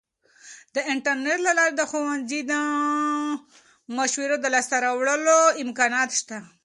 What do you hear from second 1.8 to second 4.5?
ښوونځي د مشورو د